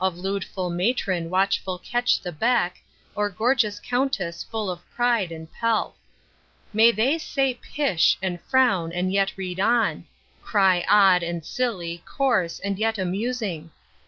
[0.00, 2.80] Of ludeful matron watchful catch the beck,
[3.16, 5.96] Or gorgeous countess full of pride and pelf.
[6.72, 8.16] They may say pish!
[8.22, 10.06] and frown, and yet read on:
[10.40, 13.72] Cry odd, and silly, coarse, and yet amusing.